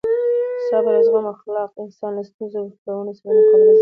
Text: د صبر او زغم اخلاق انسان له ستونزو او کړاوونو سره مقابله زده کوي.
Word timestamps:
د 0.57 0.59
صبر 0.69 0.93
او 0.97 1.03
زغم 1.07 1.25
اخلاق 1.35 1.69
انسان 1.83 2.11
له 2.17 2.23
ستونزو 2.29 2.57
او 2.61 2.69
کړاوونو 2.79 3.11
سره 3.19 3.29
مقابله 3.31 3.41
زده 3.47 3.61
کوي. 3.65 3.67